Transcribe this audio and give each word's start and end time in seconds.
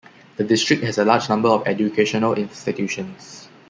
The 0.37 0.43
district 0.43 0.81
has 0.83 0.97
a 0.97 1.05
large 1.05 1.29
number 1.29 1.49
of 1.49 1.67
educational 1.67 2.33
institutions. 2.33 3.47